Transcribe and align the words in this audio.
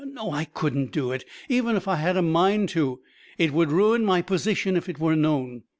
No, 0.03 0.31
I 0.31 0.45
couldn't 0.45 0.91
do 0.91 1.11
it, 1.11 1.25
even 1.47 1.75
if 1.75 1.87
I 1.87 1.97
had 1.97 2.17
a 2.17 2.23
mind 2.23 2.69
to. 2.69 3.01
It 3.37 3.53
would 3.53 3.71
ruin 3.71 4.03
my 4.03 4.23
position 4.23 4.75
if 4.75 4.89
it 4.89 4.97
were 4.99 5.15
known. 5.15 5.61